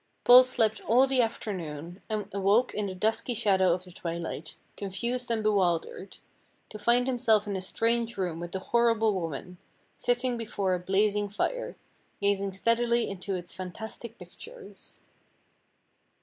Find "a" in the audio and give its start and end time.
7.55-7.61, 10.73-10.79